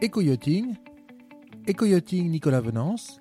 [0.00, 0.76] Éco-yachting,
[2.30, 3.20] Nicolas Venance,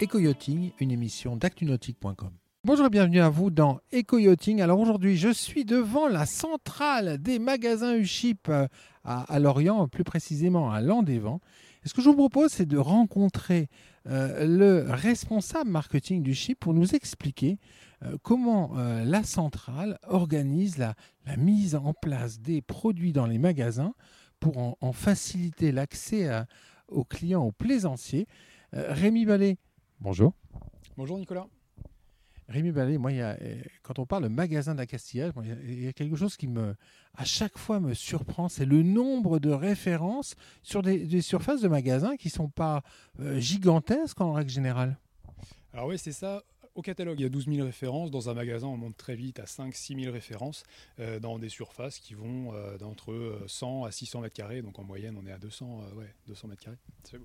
[0.00, 2.30] Éco-yachting, une émission d'actunautique.com.
[2.62, 4.60] Bonjour et bienvenue à vous dans Éco-yachting.
[4.60, 8.68] Alors aujourd'hui, je suis devant la centrale des magasins Uship euh,
[9.02, 11.40] à, Lorient, plus précisément à Landévent.
[11.84, 13.68] Et ce que je vous propose, c'est de rencontrer
[14.06, 17.58] euh, le responsable marketing du Chip pour nous expliquer
[18.04, 20.94] euh, comment la centrale organise la
[21.36, 23.92] mise en place des produits dans les magasins
[24.40, 26.28] pour en, en faciliter l'accès
[26.88, 28.26] aux clients, aux plaisanciers.
[28.74, 29.58] Euh, Rémi Ballet,
[30.00, 30.32] bonjour.
[30.96, 31.46] Bonjour Nicolas.
[32.48, 35.52] Rémi Ballet, moi, il y a, euh, quand on parle de magasin d'accastillage, il y
[35.52, 36.74] a- il y, a quelque chose qui me,
[37.16, 41.68] à chaque fois me surprend, c'est le nombre de références sur des, des surfaces de
[41.68, 42.82] magasins qui ne sont pas
[43.20, 44.98] euh, gigantesques en règle générale.
[45.72, 46.42] Alors oui, c'est ça.
[46.76, 48.10] Au catalogue, il y a 12 000 références.
[48.10, 50.62] Dans un magasin, on monte très vite à 5-6 000 références
[51.00, 54.62] euh, dans des surfaces qui vont euh, d'entre euh, 100 à 600 mètres carrés.
[54.62, 56.78] Donc en moyenne, on est à 200, euh, ouais, 200 mètres carrés.
[57.02, 57.18] C'est.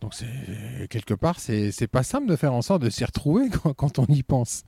[0.00, 0.26] Donc, c'est,
[0.90, 3.98] quelque part, c'est, c'est pas simple de faire en sorte de s'y retrouver quand, quand
[3.98, 4.64] on y pense.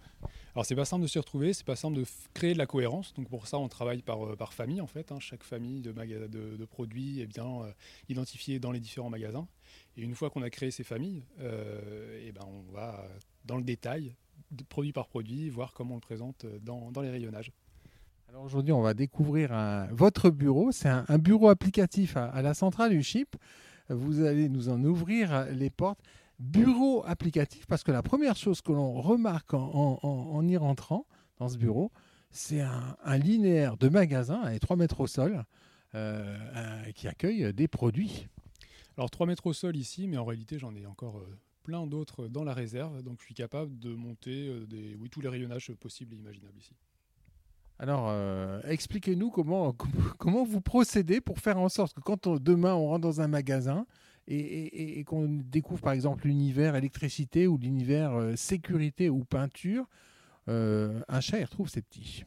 [0.55, 3.13] Alors c'est pas simple de s'y retrouver, c'est pas simple de créer de la cohérence.
[3.13, 5.13] Donc pour ça, on travaille par, euh, par famille en fait.
[5.13, 5.21] hein.
[5.21, 7.73] Chaque famille de, de, de produits est bien euh,
[8.09, 9.47] identifiée dans les différents magasins.
[9.99, 13.09] Et une fois qu'on a créé ces familles, euh, et ben on va euh,
[13.47, 14.15] dans le détail,
[14.69, 17.53] produit par produit, voir comment on le présente euh, dans, dans les rayonnages.
[18.29, 20.73] Alors aujourd'hui, on va découvrir un- votre bureau.
[20.73, 23.37] C'est un, un bureau applicatif à, à la centrale USHIP.
[23.89, 26.01] Vous allez nous en ouvrir les portes.
[26.39, 30.57] Bureau applicatif, parce que la première chose que l'on remarque en, en- en- en y
[30.57, 31.07] rentrant
[31.39, 31.91] dans ce bureau,
[32.31, 35.45] c'est un, un linéaire de magasin à 3 mètres au sol
[35.95, 38.27] euh, qui accueille des produits.
[38.99, 42.29] Alors 3 mètres au sol ici, mais en réalité j'en ai encore euh, plein d'autres
[42.29, 45.73] dans la réserve, donc je suis capable de monter euh, des, oui, tous les rayonnages
[45.73, 46.77] possibles et imaginables ici.
[47.81, 49.73] Alors, euh, expliquez-nous comment,
[50.19, 53.85] comment vous procédez pour faire en sorte que quand demain on rentre dans un magasin
[54.29, 59.89] et, qu'on découvre par exemple l'univers électricité ou l'univers euh, sécurité ou peinture,
[60.49, 62.25] un chat y retrouve ses petits.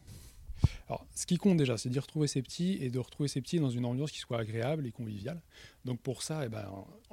[0.88, 3.60] Alors ce qui compte déjà, c'est d'y retrouver ses petits et de retrouver ses petits
[3.60, 5.42] dans une ambiance qui soit agréable et conviviale.
[5.86, 6.66] Donc pour ça, eh ben,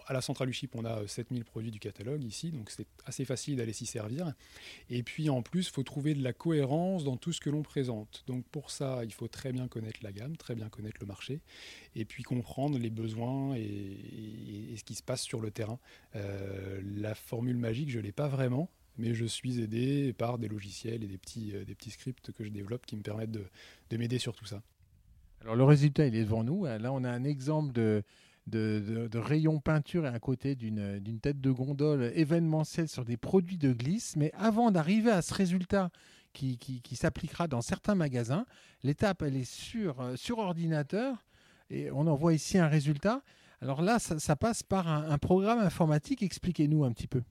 [0.07, 3.25] à la centrale Uchip, on a euh, 7000 produits du catalogue ici, donc c'est assez
[3.25, 4.33] facile d'aller s'y servir.
[4.91, 7.62] Et puis en plus, il faut trouver de la cohérence dans tout ce que l'on
[7.62, 8.25] présente.
[8.27, 11.41] Donc pour ça, il faut très bien connaître la gamme, très bien connaître le marché,
[11.95, 15.78] et puis comprendre les besoins et ce qui se passe sur le terrain.
[16.15, 20.49] Euh, la formule magique, je ne l'ai pas vraiment, mais je suis aidé par des
[20.49, 23.45] logiciels et des petits, euh, des petits scripts que je développe qui me permettent de,
[23.91, 24.62] de m'aider sur tout ça.
[25.43, 26.65] Alors le résultat, il est devant nous.
[26.65, 28.03] Là, on a un exemple de,
[28.47, 33.73] de, rayon peinture et à côté d'une tête de gondole événementielle sur des produits de
[33.73, 34.17] glisse.
[34.17, 35.91] Mais avant d'arriver à ce résultat
[36.33, 38.47] qui, qui- s'appliquera dans certains magasins,
[38.83, 41.25] l'étape, elle est sur, euh, sur ordinateur
[41.71, 43.23] et on envoie ici un résultat.
[43.61, 46.23] Alors là, ça, passe par un programme informatique.
[46.23, 47.23] Expliquez-nous un petit peu.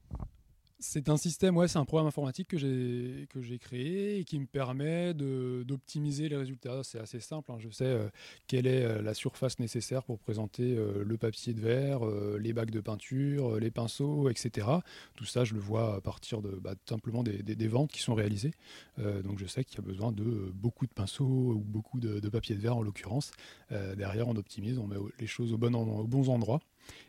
[0.87, 5.15] C'est un système, ouais, c'est un programme informatique que j'ai créé et qui me permet
[5.15, 6.83] d'optimiser les résultats.
[6.83, 7.51] C'est assez simple.
[7.51, 7.57] hein.
[7.59, 8.07] Je sais euh,
[8.47, 12.01] quelle est euh, la surface nécessaire pour présenter euh, le papier de verre,
[12.39, 14.67] les bacs de peinture, les pinceaux, etc.
[15.15, 18.51] Tout ça, je le vois à partir de bah, simplement des, ventes qui sont réalisées.
[18.97, 22.55] Donc, je sais qu'il y a besoin de beaucoup de pinceaux ou beaucoup de, papier
[22.55, 23.31] de verre en l'occurrence.
[23.71, 26.61] Derrière, on optimise, on met les choses au bon aux bons endroits.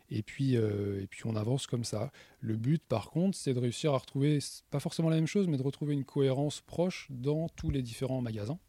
[0.09, 2.11] Et puis, euh, et puis on avance comme ça.
[2.39, 4.39] Le but, par contre, c'est de réussir à retrouver,
[4.71, 8.21] pas forcément la même chose, mais de retrouver une cohérence proche dans tous les différents
[8.21, 8.59] magasins.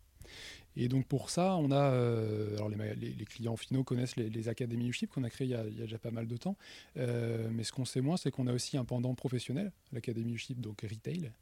[0.77, 5.11] Et donc pour ça, on a, euh, alors les, clients finaux connaissent les, académies USHIP
[5.11, 6.57] qu'on a créées il y a, déjà pas mal de temps.
[6.97, 10.61] Euh, mais ce qu'on sait moins, c'est qu'on a aussi un pendant professionnel, l'académie USHIP,
[10.61, 11.33] donc retail,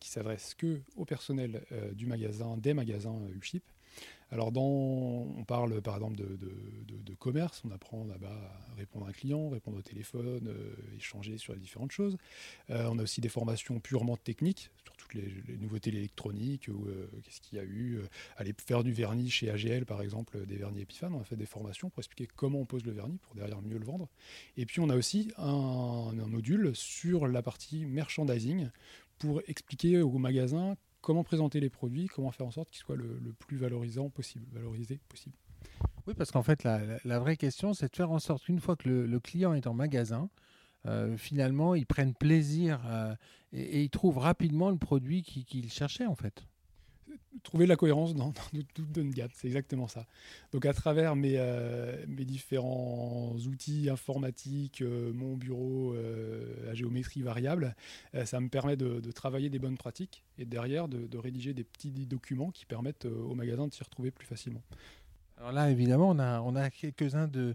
[0.00, 3.62] qui s'adresse que au personnel du magasin, des magasins USHIP.
[4.34, 8.36] Alors, on parle par exemple de, commerce, on apprend là-bas
[8.72, 12.18] à répondre à un client, répondre au téléphone, euh, échanger sur les différentes choses.
[12.70, 17.08] Euh, on a aussi des formations purement techniques sur toutes les, nouveautés électroniques, ou euh,
[17.22, 18.00] qu'est-ce qu'il y a eu,
[18.36, 21.14] aller faire du vernis chez AGL par exemple, des vernis Epiphane.
[21.14, 23.78] On a fait des formations pour expliquer comment on pose le vernis pour derrière mieux
[23.78, 24.08] le vendre.
[24.56, 28.68] Et puis on a aussi un, un module sur la partie merchandising
[29.18, 33.32] pour expliquer aux magasins comment présenter les produits, comment faire en sorte qu'ils soient le,
[33.38, 35.36] plus valorisant possible, valorisés possible.
[36.06, 38.88] Oui, parce qu'en fait, la, vraie question, c'est de faire en sorte qu'une fois que
[38.88, 40.28] le, client est en magasin,
[40.86, 42.80] euh, finalement, il prenne plaisir
[43.52, 46.46] et, et il trouve rapidement le produit qu'il qu'il cherchait, en fait.
[47.42, 50.06] Trouver de la cohérence dans, notre gamme, c'est exactement ça.
[50.52, 57.22] Donc à travers mes, euh, mes différents outils informatiques, euh, mon bureau euh, à géométrie
[57.22, 57.74] variable,
[58.24, 62.50] ça me permet de, travailler des bonnes pratiques et derrière de, rédiger des petits documents
[62.50, 64.62] qui permettent au magasin de s'y retrouver plus facilement.
[65.38, 67.54] Alors là, évidemment, on a, on a quelques-uns de,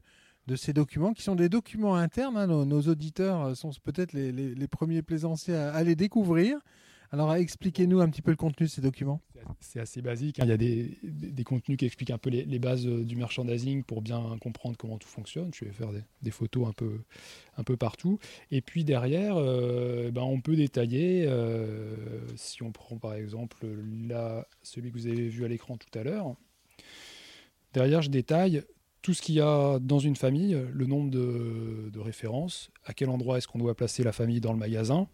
[0.49, 2.35] de ces documents, qui sont des documents internes.
[2.35, 2.47] Hein.
[2.47, 6.57] Nos, auditeurs sont peut-être les, premiers plaisanciers à, les découvrir.
[7.11, 9.21] Alors expliquez-nous un petit peu le contenu de ces documents.
[9.59, 10.39] C'est assez basique.
[10.39, 10.43] Hein.
[10.45, 14.01] Il y a des, contenus qui expliquent un peu les, bases euh, du merchandising pour
[14.01, 15.49] bien comprendre comment tout fonctionne.
[15.55, 15.89] Je vais faire
[16.21, 18.19] des, photos un peu, partout.
[18.51, 21.95] Et puis derrière, euh, ben on peut détailler, euh,
[22.35, 23.65] si on prend par exemple
[24.61, 26.35] celui que vous avez vu à l'écran tout à l'heure,
[27.73, 28.63] derrière je détaille
[29.01, 33.37] tout ce qu'il y a dans une famille, le nombre de références, à quel endroit
[33.37, 35.07] est-ce qu'on doit placer la famille dans le magasin,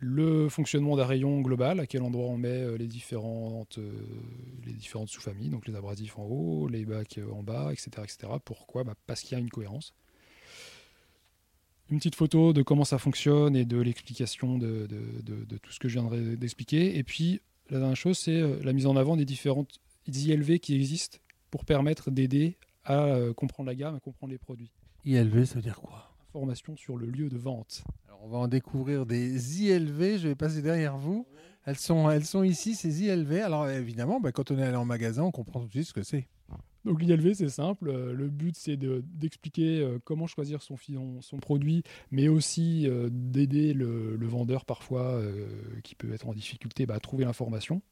[0.00, 3.92] le fonctionnement d'un rayon global, à quel endroit on met euh, les différentes, euh,
[4.64, 7.90] les différentes sous-familles, donc les abrasifs en haut, les bacs euh, en bas, etc.
[7.98, 8.32] etc.
[8.42, 8.82] Pourquoi?
[8.82, 9.92] Bah, Parce qu'il y a une cohérence.
[11.90, 14.88] Une petite photo de comment ça fonctionne et de l'explication de,
[15.60, 16.96] tout ce que je viendrai d'expliquer.
[16.96, 21.18] Et puis, la dernière chose, c'est la mise en avant des différentes ILV qui existent
[21.50, 24.70] pour permettre d'aider à comprendre la gamme, à comprendre les produits.
[25.04, 26.09] ILV, ça veut dire quoi?
[26.30, 27.82] Information sur le lieu de vente
[28.22, 30.18] on va en découvrir des ILV.
[30.18, 31.26] Je vais passer derrière vous.
[31.64, 33.32] Elles sont, elles sont ici, ces ILV.
[33.42, 35.92] Alors évidemment, bah, quand on est allé en magasin, on comprend tout de suite ce
[35.92, 36.26] que c'est.
[36.84, 37.88] Donc l'ILV, c'est simple.
[37.88, 40.76] Euh, le but, c'est d'expliquer euh, comment choisir son,
[41.20, 45.20] son produit, mais aussi euh, d'aider le, vendeur parfois,
[45.82, 47.82] qui peut être en difficulté, bah, à trouver l'information.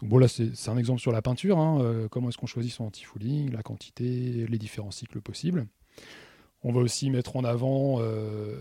[0.00, 1.58] Donc bon, là, c'est un exemple sur la peinture.
[1.58, 2.08] Hein.
[2.10, 5.66] comment est-ce qu'on choisit son anti-fouling, la quantité, les différents cycles possibles.
[6.66, 8.56] On va aussi mettre en avant euh,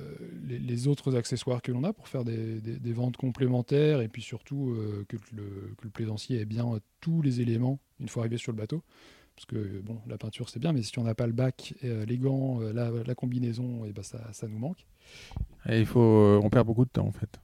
[0.46, 5.06] les, autres accessoires que l'on a pour faire des, ventes complémentaires et puis surtout euh,
[5.08, 8.84] que, le, plaisancier ait bien tous les éléments une fois arrivé sur le bateau.
[9.36, 12.06] Parce que bon, la peinture c'est bien, mais si on n'a pas le bac, euh,
[12.06, 14.86] les gants, la, combinaison, et eh ben ça, nous manque.
[15.70, 17.40] Et il faut, on perd beaucoup de temps en fait.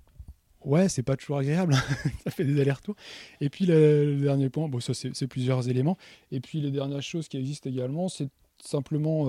[0.66, 1.74] Ouais, c'est pas toujours agréable,
[2.26, 2.98] ça fait des allers-retours.
[3.40, 5.98] Et puis le, le dernier point, bon ça c'est plusieurs éléments.
[6.32, 8.30] Et puis les dernières choses qui existent également, c'est
[8.62, 9.26] simplement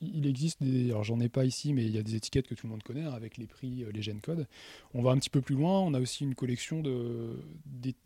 [0.00, 0.90] il existe des.
[0.90, 2.82] Alors, j'en ai pas ici, mais il y a des étiquettes que tout le monde
[2.82, 4.46] connaît, hein, avec les prix, euh, les gènes codes.
[4.94, 5.80] On va un petit peu plus loin.
[5.80, 6.82] On a aussi une collection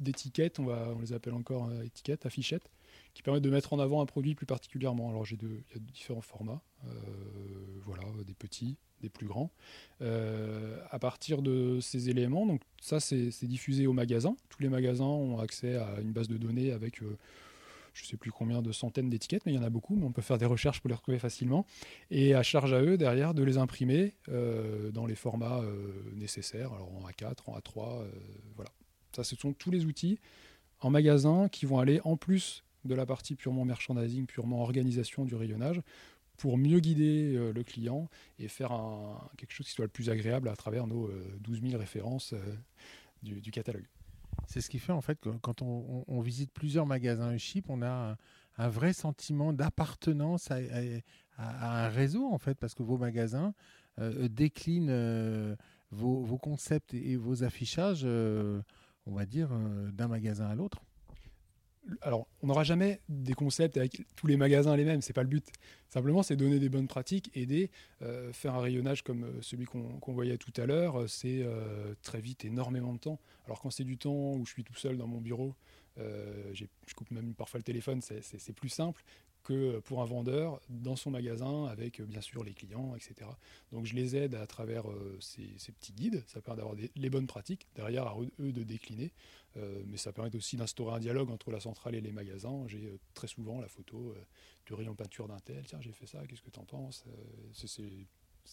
[0.01, 0.59] d'étiquettes.
[0.59, 2.71] On, les appelle encore euh, étiquettes, affichettes,
[3.15, 5.11] qui permettent de mettre en avant un produit plus particulièrement.
[5.11, 6.63] Alors, j'ai il y a différents formats.
[6.87, 6.91] Euh,
[7.83, 9.51] voilà, des petits, des plus grands.
[10.01, 14.37] à partir de ces éléments, donc ça, c'est diffusé au magasin.
[14.49, 17.01] Tous les magasins ont accès à une base de données avec
[17.93, 20.05] je ne sais plus combien de centaines d'étiquettes, mais il y en a beaucoup, mais
[20.05, 21.67] on peut faire des recherches pour les retrouver facilement.
[22.11, 26.73] Et à charge à eux, derrière, de les imprimer euh, dans les formats euh, nécessaires,
[26.73, 28.11] alors en A4, en A3, euh,
[28.57, 28.71] voilà.
[29.15, 30.19] Ça, ce sont tous les outils
[30.81, 35.35] en magasin qui vont aller en plus de la partie purement merchandising, purement organisation du
[35.35, 35.81] rayonnage,
[36.37, 38.09] pour mieux guider le client
[38.39, 38.71] et faire
[39.37, 41.11] quelque chose qui soit le plus agréable à travers nos
[41.41, 42.33] 12 000 références
[43.23, 43.85] du catalogue.
[44.51, 48.17] C'est ce qui fait en fait que quand on, visite plusieurs magasins chip, on a
[48.59, 50.57] un, vrai sentiment d'appartenance à,
[51.39, 53.55] un réseau en fait, parce que vos magasins
[54.01, 55.55] euh, déclinent euh,
[55.93, 58.61] vos, concepts et, vos affichages, euh,
[59.07, 59.51] on va dire,
[59.93, 60.83] d'un magasin à l'autre
[62.03, 65.29] alors, on n'aura jamais des concepts avec tous les magasins les mêmes, c'est pas le
[65.29, 65.47] but.
[65.89, 67.71] Simplement, c'est donner des bonnes pratiques, aider,
[68.03, 71.45] euh, faire un rayonnage comme euh, celui qu'on voyait tout à l'heure, euh, c'est
[72.03, 73.21] très vite énormément de temps.
[73.47, 75.55] Alors quand c'est du temps où je suis tout seul dans mon bureau,
[75.97, 79.03] je coupe même parfois le téléphone, c'est plus simple
[79.43, 83.31] que pour un vendeur dans son magasin avec bien sûr les clients, etc.
[83.73, 84.85] Donc je les aide à travers
[85.21, 89.13] ces, petits guides, ça permet d'avoir les bonnes pratiques, derrière à eux de décliner.
[89.57, 92.65] Euh, mais ça permet aussi d'instaurer un dialogue entre la centrale et les magasins.
[92.69, 94.25] J'ai euh, très souvent la photo euh,
[94.67, 95.65] du rayon peinture d'un tel.
[95.67, 97.05] Tiens, j'ai fait ça, qu'est-ce que tu en penses
[97.53, 97.83] C'est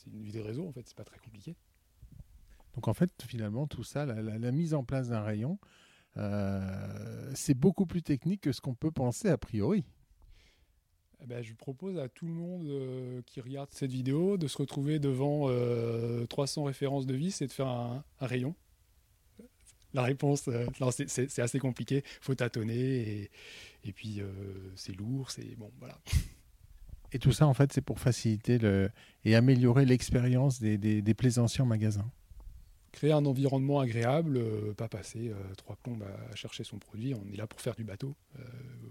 [0.07, 1.55] une vie des réseaux, en fait, c'est pas très compliqué.
[2.73, 5.59] Donc en fait, finalement, tout ça, la, mise en place d'un rayon,
[7.33, 9.83] c'est beaucoup plus technique que ce qu'on peut penser a priori.
[11.23, 14.99] Eh ben, je propose à tout le monde qui regarde cette vidéo de se retrouver
[14.99, 15.49] devant
[16.27, 18.55] 300 références de vis et de faire un rayon
[19.93, 20.67] la réponse, euh,
[21.07, 22.03] c'est assez compliqué.
[22.21, 23.29] faut tâtonner
[23.83, 24.27] et, puis euh,
[24.75, 25.99] c'est lourd, c'est bon, voilà.
[27.13, 28.91] Et tout ça, en fait, c'est pour faciliter le,
[29.23, 32.11] et améliorer l'expérience des, des, plaisanciers en magasin.
[32.91, 37.13] Créer un environnement agréable, euh, pas passer trois plombes à, chercher son produit.
[37.13, 38.13] On est là pour faire du bateau.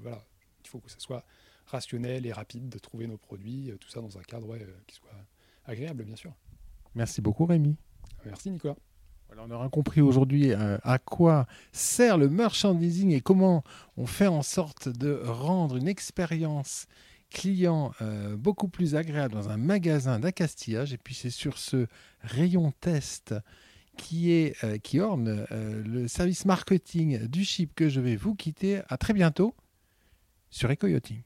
[0.01, 0.25] voilà,
[0.65, 1.25] il faut que ce soit
[1.67, 4.57] rationnel et rapide de trouver nos produits, tout ça dans un cadre
[4.87, 5.11] qui soit
[5.65, 6.33] agréable, bien sûr.
[6.95, 7.77] Merci beaucoup, Rémi.
[8.25, 8.77] Merci, Nicolas
[9.39, 13.63] on aura compris aujourd'hui euh, à quoi sert le merchandising et comment
[13.97, 16.87] on fait en sorte de rendre une expérience
[17.31, 20.93] client euh, beaucoup plus agréable dans un magasin d'accastillage.
[20.93, 21.87] Et puis c'est sur ce
[22.21, 23.35] rayon test
[23.97, 28.81] qui, est, euh, qui orne le service marketing du chip que je vais vous quitter.
[28.89, 29.55] À très bientôt
[30.51, 31.26] sur EcoYachting.